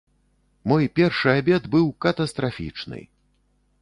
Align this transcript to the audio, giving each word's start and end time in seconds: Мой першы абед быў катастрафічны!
Мой 0.71 0.87
першы 0.99 1.35
абед 1.41 1.69
быў 1.75 1.85
катастрафічны! 2.07 3.07